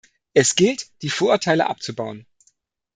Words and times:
Es 0.33 0.55
gilt, 0.55 0.89
die 1.03 1.11
Vorurteile 1.11 1.67
abzubauen. 1.69 2.25